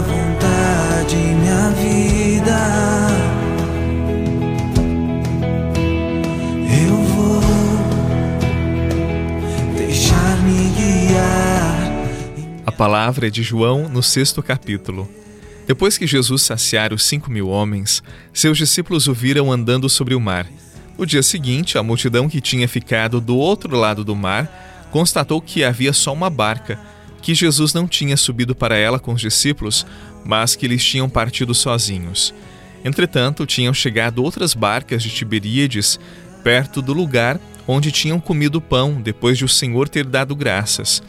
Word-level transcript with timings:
vontade, 0.00 1.16
minha 1.16 1.70
vida. 1.70 2.58
Eu 6.86 6.96
vou 7.02 7.40
deixar-me 9.76 10.70
guiar. 10.70 11.92
A 12.66 12.72
palavra 12.72 13.26
é 13.26 13.30
de 13.30 13.42
João 13.42 13.88
no 13.88 14.02
sexto 14.02 14.42
capítulo. 14.42 15.08
Depois 15.66 15.98
que 15.98 16.06
Jesus 16.06 16.42
saciara 16.42 16.94
os 16.94 17.04
cinco 17.04 17.30
mil 17.30 17.48
homens, 17.48 18.02
seus 18.32 18.56
discípulos 18.56 19.06
o 19.06 19.12
viram 19.12 19.52
andando 19.52 19.88
sobre 19.88 20.14
o 20.14 20.20
mar. 20.20 20.46
No 20.96 21.04
dia 21.04 21.22
seguinte, 21.22 21.76
a 21.76 21.82
multidão 21.82 22.28
que 22.28 22.40
tinha 22.40 22.66
ficado 22.66 23.20
do 23.20 23.36
outro 23.36 23.76
lado 23.76 24.02
do 24.02 24.16
mar 24.16 24.88
constatou 24.90 25.40
que 25.40 25.62
havia 25.62 25.92
só 25.92 26.12
uma 26.12 26.30
barca, 26.30 26.80
que 27.28 27.34
Jesus 27.34 27.74
não 27.74 27.86
tinha 27.86 28.16
subido 28.16 28.54
para 28.54 28.74
ela 28.74 28.98
com 28.98 29.12
os 29.12 29.20
discípulos, 29.20 29.84
mas 30.24 30.56
que 30.56 30.64
eles 30.64 30.82
tinham 30.82 31.10
partido 31.10 31.54
sozinhos. 31.54 32.32
Entretanto, 32.82 33.44
tinham 33.44 33.74
chegado 33.74 34.24
outras 34.24 34.54
barcas 34.54 35.02
de 35.02 35.10
Tiberíades 35.10 36.00
perto 36.42 36.80
do 36.80 36.94
lugar 36.94 37.38
onde 37.66 37.92
tinham 37.92 38.18
comido 38.18 38.62
pão 38.62 38.94
depois 38.94 39.36
de 39.36 39.44
o 39.44 39.48
Senhor 39.48 39.90
ter 39.90 40.06
dado 40.06 40.34
graças. 40.34 41.02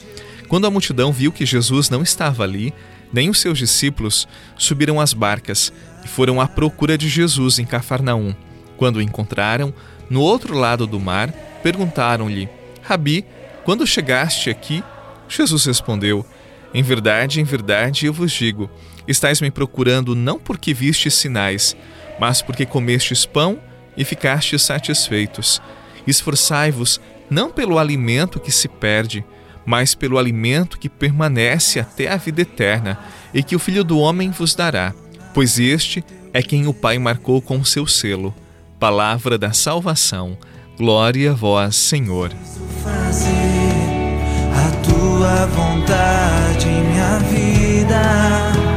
Quando 0.50 0.68
a 0.68 0.70
multidão 0.70 1.14
viu 1.14 1.32
que 1.32 1.46
Jesus 1.46 1.90
não 1.90 2.04
estava 2.04 2.44
ali, 2.44 2.74
nem 3.14 3.30
os 3.30 3.40
seus 3.40 3.58
discípulos 3.58 4.28
subiram 4.58 5.00
às 5.00 5.14
barcas 5.14 5.72
e 6.04 6.08
foram 6.10 6.42
à 6.42 6.50
procura 6.50 6.98
de 6.98 7.08
Jesus 7.08 7.60
em 7.60 7.66
Cafarnaum. 7.66 8.36
Quando 8.76 8.98
o 8.98 9.02
encontraram, 9.02 9.74
no 10.10 10.20
outro 10.20 10.54
lado 10.54 10.86
do 10.86 11.00
mar, 11.00 11.32
perguntaram-lhe: 11.64 12.50
Rabi, 12.82 13.24
quando 13.64 13.88
chegaste 13.88 14.50
aqui? 14.50 14.84
Jesus 15.30 15.66
respondeu: 15.66 16.26
Em 16.74 16.84
verdade, 16.84 17.40
em 17.40 17.44
verdade 17.44 18.08
eu 18.08 18.14
vos 18.14 18.32
digo: 18.32 18.70
estáis 19.08 19.40
me 19.40 19.52
procurando 19.52 20.16
não 20.16 20.40
porque 20.40 20.74
vistes 20.74 21.14
sinais, 21.14 21.78
mas 22.20 22.42
porque 22.42 22.66
comestes 22.66 23.26
pão 23.26 23.60
e 23.96 24.04
ficastes 24.04 24.64
satisfeitos. 24.64 25.62
Esforçai-vos 26.06 27.00
não 27.30 27.52
pelo 27.52 27.78
alimento 27.78 28.40
que 28.40 28.52
se 28.52 28.68
perde, 28.68 29.24
mas 29.66 29.94
pelo 29.94 30.18
alimento 30.18 30.80
que 30.80 30.90
permanece 30.90 31.80
até 31.80 32.10
a 32.10 32.18
vida 32.18 32.42
eterna, 32.42 32.98
e 33.34 33.44
que 33.44 33.56
o 33.56 33.60
Filho 33.60 33.84
do 33.84 34.00
Homem 34.00 34.32
vos 34.32 34.56
dará, 34.56 34.94
pois 35.34 35.60
este 35.60 36.04
é 36.34 36.42
quem 36.42 36.66
o 36.68 36.74
Pai 36.74 36.98
marcou 36.98 37.42
com 37.42 37.60
o 37.60 37.66
seu 37.66 37.86
selo. 37.86 38.34
Palavra 38.80 39.38
da 39.38 39.52
salvação. 39.52 40.38
Glória 40.78 41.32
a 41.32 41.36
vós, 41.36 41.76
Senhor. 41.76 42.32
Fazer 42.82 43.59
tua 45.20 45.46
vontade, 45.48 46.70
minha 46.70 47.20
vida. 47.30 48.69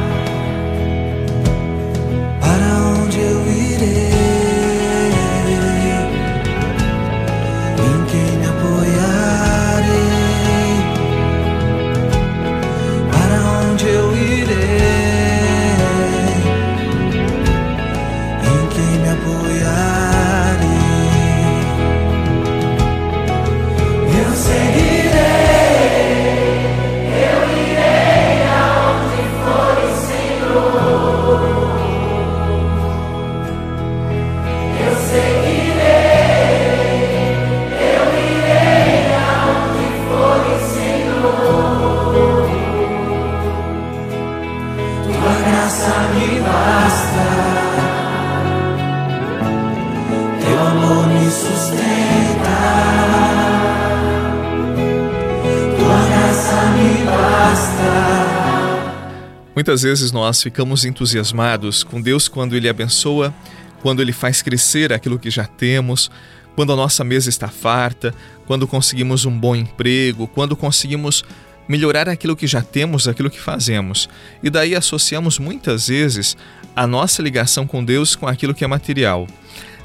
Muitas 59.55 59.81
vezes 59.81 60.11
nós 60.11 60.43
ficamos 60.43 60.85
entusiasmados 60.85 61.83
com 61.83 61.99
Deus 61.99 62.27
quando 62.27 62.55
Ele 62.55 62.69
abençoa, 62.69 63.33
quando 63.81 64.01
Ele 64.01 64.13
faz 64.13 64.43
crescer 64.43 64.93
aquilo 64.93 65.17
que 65.17 65.31
já 65.31 65.45
temos, 65.45 66.11
quando 66.55 66.71
a 66.71 66.75
nossa 66.75 67.03
mesa 67.03 67.29
está 67.29 67.47
farta, 67.47 68.13
quando 68.45 68.67
conseguimos 68.67 69.25
um 69.25 69.35
bom 69.35 69.55
emprego, 69.55 70.27
quando 70.27 70.55
conseguimos 70.55 71.23
melhorar 71.67 72.09
aquilo 72.09 72.35
que 72.35 72.47
já 72.47 72.61
temos, 72.61 73.07
aquilo 73.07 73.29
que 73.29 73.39
fazemos. 73.39 74.09
E 74.41 74.49
daí 74.49 74.75
associamos 74.75 75.39
muitas 75.39 75.87
vezes 75.87 76.35
a 76.75 76.85
nossa 76.87 77.21
ligação 77.21 77.65
com 77.65 77.83
Deus 77.83 78.15
com 78.15 78.27
aquilo 78.27 78.53
que 78.53 78.63
é 78.63 78.67
material. 78.67 79.27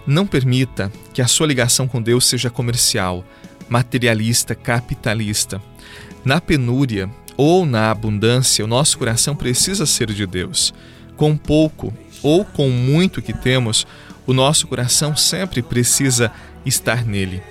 Não 0.07 0.27
permita 0.27 0.91
que 1.13 1.21
a 1.21 1.27
sua 1.27 1.47
ligação 1.47 1.87
com 1.87 2.01
Deus 2.01 2.27
seja 2.27 2.51
comercial, 2.51 3.25
materialista, 3.69 4.55
capitalista. 4.55 5.61
Na 6.25 6.41
penúria, 6.41 7.11
ou 7.37 7.65
na 7.65 7.91
abundância, 7.91 8.65
o 8.65 8.69
nosso 8.69 8.99
coração 8.99 9.37
precisa 9.37 9.87
ser 9.87 10.13
de 10.13 10.27
Deus. 10.27 10.75
Com 11.17 11.37
pouco 11.37 11.95
ou 12.23 12.45
com 12.45 12.69
muito 12.69 13.23
que 13.23 13.33
temos, 13.33 13.87
o 14.27 14.33
nosso 14.33 14.67
coração 14.67 15.17
sempre 15.17 15.63
precisa 15.63 16.33
estar 16.67 17.05
nele. 17.07 17.43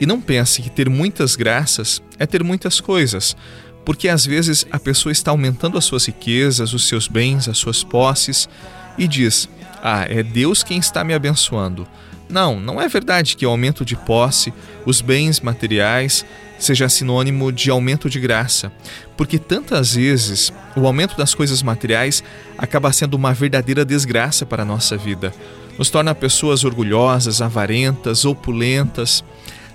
E 0.00 0.06
não 0.06 0.20
pense 0.20 0.62
que 0.62 0.70
ter 0.70 0.88
muitas 0.88 1.36
graças 1.36 2.02
é 2.18 2.26
ter 2.26 2.42
muitas 2.44 2.80
coisas, 2.80 3.36
porque 3.84 4.08
às 4.08 4.24
vezes 4.26 4.66
a 4.70 4.78
pessoa 4.78 5.12
está 5.12 5.30
aumentando 5.30 5.78
as 5.78 5.84
suas 5.84 6.06
riquezas, 6.06 6.72
os 6.72 6.86
seus 6.86 7.08
bens, 7.08 7.48
as 7.48 7.58
suas 7.58 7.82
posses 7.82 8.48
e 8.98 9.08
diz: 9.08 9.48
Ah, 9.82 10.06
é 10.08 10.22
Deus 10.22 10.62
quem 10.62 10.78
está 10.78 11.02
me 11.02 11.14
abençoando. 11.14 11.86
Não, 12.28 12.60
não 12.60 12.80
é 12.80 12.86
verdade 12.88 13.36
que 13.36 13.44
o 13.44 13.50
aumento 13.50 13.84
de 13.84 13.96
posse, 13.96 14.52
os 14.86 15.00
bens 15.00 15.40
materiais, 15.40 16.24
seja 16.60 16.88
sinônimo 16.88 17.50
de 17.50 17.70
aumento 17.70 18.08
de 18.08 18.20
graça, 18.20 18.70
porque 19.16 19.38
tantas 19.38 19.94
vezes 19.94 20.52
o 20.76 20.86
aumento 20.86 21.16
das 21.16 21.34
coisas 21.34 21.62
materiais 21.62 22.22
acaba 22.56 22.92
sendo 22.92 23.14
uma 23.14 23.32
verdadeira 23.32 23.84
desgraça 23.84 24.46
para 24.46 24.62
a 24.62 24.66
nossa 24.66 24.96
vida. 24.96 25.32
Nos 25.76 25.90
torna 25.90 26.14
pessoas 26.14 26.62
orgulhosas, 26.62 27.40
avarentas, 27.40 28.24
opulentas. 28.24 29.24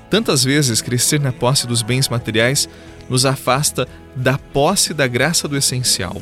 Tantas 0.09 0.43
vezes 0.43 0.81
crescer 0.81 1.19
na 1.19 1.33
posse 1.33 1.65
dos 1.65 1.81
bens 1.81 2.07
materiais 2.07 2.69
nos 3.09 3.25
afasta 3.25 3.87
da 4.15 4.37
posse 4.37 4.93
da 4.93 5.07
graça 5.07 5.47
do 5.47 5.57
essencial. 5.57 6.21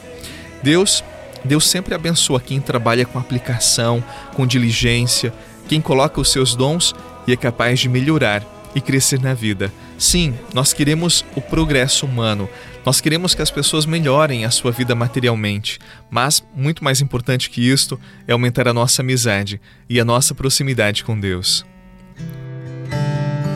Deus, 0.62 1.04
Deus 1.44 1.68
sempre 1.68 1.94
abençoa 1.94 2.40
quem 2.40 2.60
trabalha 2.60 3.06
com 3.06 3.20
aplicação, 3.20 4.04
com 4.34 4.48
diligência, 4.48 5.34
quem 5.68 5.82
coloca 5.82 6.20
os 6.20 6.32
seus 6.32 6.56
dons 6.56 6.94
e 7.28 7.34
é 7.34 7.38
capaz 7.38 7.80
de 7.80 7.90
melhorar 7.90 8.44
e 8.76 8.82
crescer 8.82 9.20
na 9.20 9.34
vida. 9.34 9.72
Sim, 9.98 10.34
nós 10.54 10.74
queremos 10.74 11.24
o 11.36 11.42
progresso 11.42 12.06
humano, 12.06 12.50
nós 12.86 13.00
queremos 13.00 13.34
que 13.34 13.42
as 13.42 13.52
pessoas 13.52 13.86
melhorem 13.86 14.44
a 14.44 14.52
sua 14.52 14.72
vida 14.72 14.94
materialmente, 14.96 15.80
mas 16.10 16.44
muito 16.54 16.84
mais 16.84 17.00
importante 17.00 17.50
que 17.50 17.62
isto 17.62 18.00
é 18.28 18.34
aumentar 18.34 18.68
a 18.68 18.74
nossa 18.74 19.02
amizade 19.02 19.62
e 19.90 20.00
a 20.00 20.06
nossa 20.06 20.36
proximidade 20.36 21.04
com 21.04 21.18
Deus. 21.18 21.66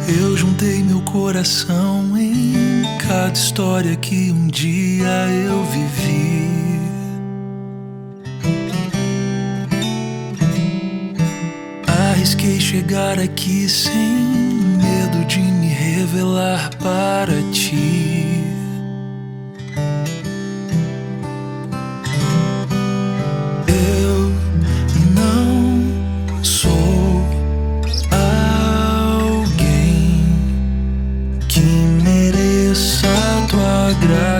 Eu 0.07 0.37
juntei 0.37 0.81
meu 0.83 1.01
coração 1.01 2.17
em 2.17 2.56
cada 3.07 3.33
história 3.33 3.95
que 3.95 4.31
um 4.31 4.47
dia 4.47 5.07
eu 5.45 5.63
vivi. 5.63 6.47
Arrisquei 12.11 12.59
chegar 12.59 13.17
aqui 13.17 13.69
sem 13.69 13.93
medo 14.83 15.25
de 15.25 15.39
me 15.39 15.67
revelar 15.67 16.69
para 16.75 16.96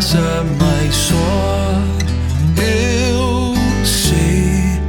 graça, 0.08 0.46
mas 0.60 0.96
só 0.96 1.82
eu 2.62 3.54
sei 3.86 4.80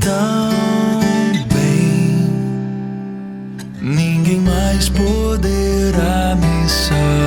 tão 0.00 1.00
bem. 1.54 2.26
Ninguém 3.80 4.40
mais 4.40 4.88
poderá 4.88 6.36
me 6.36 6.68
salvar. 6.68 7.18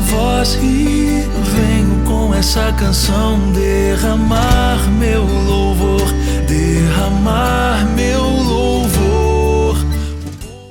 voz 0.00 0.56
e 0.62 1.26
venho 1.56 2.04
com 2.06 2.32
essa 2.32 2.72
canção 2.78 3.36
derramar 3.52 4.78
meu 4.96 5.24
louvor, 5.24 6.06
derramar 6.46 7.84
meu. 7.96 8.27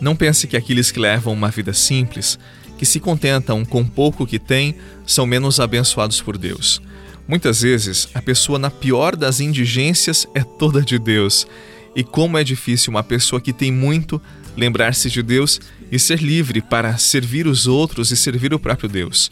Não 0.08 0.16
pense 0.16 0.48
que 0.48 0.56
aqueles 0.56 0.90
que 0.90 1.02
levam 1.02 1.34
uma 1.34 1.50
vida 1.50 1.74
simples, 1.74 2.40
que 2.78 2.86
se 2.86 2.98
contentam 2.98 3.66
com 3.66 3.86
pouco 3.86 4.26
que 4.26 4.40
têm, 4.40 4.74
são 5.06 5.26
menos 5.26 5.60
abençoados 5.60 6.22
por 6.22 6.38
Deus. 6.38 6.82
Muitas 7.28 7.60
vezes, 7.60 8.08
a 8.14 8.22
pessoa 8.22 8.58
na 8.58 8.72
pior 8.72 9.18
das 9.18 9.42
indigências 9.42 10.26
é 10.34 10.46
toda 10.46 10.82
de 10.82 10.98
Deus. 10.98 11.46
E 11.94 12.06
como 12.06 12.38
é 12.38 12.44
difícil 12.46 12.90
uma 12.90 13.04
pessoa 13.04 13.42
que 13.42 13.52
tem 13.52 13.70
muito 13.70 14.22
lembrar-se 14.56 15.10
de 15.10 15.22
Deus 15.22 15.60
e 15.92 16.00
ser 16.00 16.22
livre 16.22 16.62
para 16.62 16.96
servir 16.96 17.46
os 17.46 17.68
outros 17.68 18.10
e 18.10 18.16
servir 18.16 18.54
o 18.54 18.60
próprio 18.60 18.88
Deus. 18.88 19.30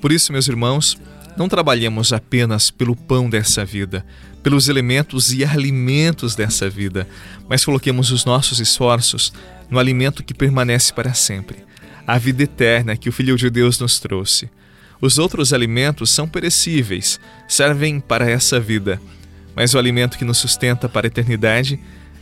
Por 0.00 0.12
isso, 0.12 0.32
meus 0.32 0.46
irmãos, 0.46 0.96
não 1.36 1.48
trabalhemos 1.48 2.12
apenas 2.12 2.70
pelo 2.70 2.94
pão 2.94 3.28
dessa 3.28 3.64
vida, 3.64 4.06
pelos 4.40 4.68
elementos 4.68 5.32
e 5.32 5.44
alimentos 5.44 6.36
dessa 6.36 6.70
vida, 6.70 7.08
mas 7.48 7.64
coloquemos 7.64 8.12
os 8.12 8.24
nossos 8.24 8.60
esforços 8.60 9.32
no 9.72 9.78
alimento 9.78 10.22
que 10.22 10.34
permanece 10.34 10.92
para 10.92 11.14
sempre, 11.14 11.64
a 12.06 12.18
vida 12.18 12.42
eterna 12.42 12.94
que 12.94 13.08
o 13.08 13.12
Filho 13.12 13.34
de 13.36 13.48
Deus 13.48 13.78
nos 13.78 13.98
trouxe. 13.98 14.50
Os 15.00 15.16
outros 15.16 15.50
alimentos 15.50 16.10
são 16.10 16.28
perecíveis, 16.28 17.18
servem 17.48 17.98
para 17.98 18.30
essa 18.30 18.60
vida, 18.60 19.00
mas 19.56 19.72
o 19.72 19.78
alimento 19.78 20.18
que 20.18 20.26
nos 20.26 20.36
sustenta 20.36 20.90
para 20.90 21.06
a 21.06 21.08
eternidade 21.08 21.80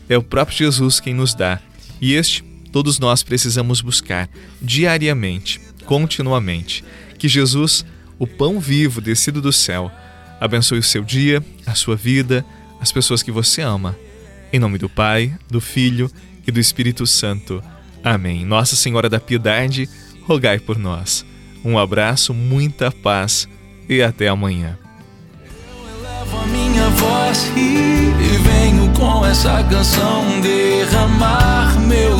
é 0.08 0.16
o 0.16 0.22
próprio 0.22 0.58
Jesus 0.58 1.00
quem 1.00 1.12
nos 1.12 1.34
dá. 1.34 1.60
E 2.00 2.14
este 2.14 2.44
todos 2.70 3.00
nós 3.00 3.24
precisamos 3.24 3.80
buscar 3.80 4.30
diariamente, 4.62 5.60
continuamente. 5.86 6.84
Que 7.18 7.26
Jesus, 7.26 7.84
o 8.16 8.28
pão 8.28 8.60
vivo 8.60 9.00
descido 9.00 9.42
do 9.42 9.52
céu, 9.52 9.90
abençoe 10.40 10.78
o 10.78 10.84
seu 10.84 11.02
dia, 11.02 11.44
a 11.66 11.74
sua 11.74 11.96
vida, 11.96 12.46
as 12.80 12.92
pessoas 12.92 13.24
que 13.24 13.32
você 13.32 13.60
ama. 13.60 13.98
Em 14.52 14.60
nome 14.60 14.78
do 14.78 14.88
Pai, 14.88 15.36
do 15.50 15.60
Filho 15.60 16.08
e 16.50 16.52
do 16.52 16.60
Espírito 16.60 17.06
Santo. 17.06 17.62
Amém. 18.04 18.44
Nossa 18.44 18.76
Senhora 18.76 19.08
da 19.08 19.18
Piedade, 19.18 19.88
rogai 20.26 20.58
por 20.58 20.78
nós. 20.78 21.24
Um 21.64 21.78
abraço, 21.78 22.34
muita 22.34 22.90
paz 22.90 23.48
e 23.88 24.02
até 24.02 24.28
amanhã. 24.28 24.78
Eu 31.92 32.19